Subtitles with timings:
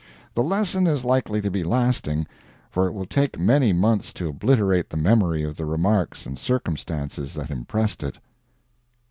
[0.33, 2.25] The lesson is likely to be lasting,
[2.71, 7.35] for it will take many months to obliterate the memory of the remarks and circumstances
[7.35, 8.17] that impressed it.